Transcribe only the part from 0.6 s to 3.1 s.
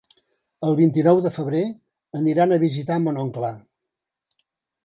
El vint-i-nou de febrer aniran a visitar